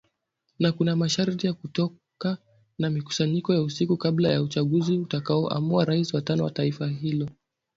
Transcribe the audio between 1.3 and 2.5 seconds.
ya kutoka